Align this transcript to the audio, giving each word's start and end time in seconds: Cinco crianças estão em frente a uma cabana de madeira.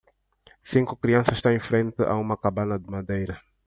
Cinco 0.63 0.95
crianças 0.97 1.35
estão 1.37 1.51
em 1.53 1.59
frente 1.59 2.01
a 2.01 2.15
uma 2.15 2.35
cabana 2.35 2.79
de 2.79 2.89
madeira. 2.89 3.39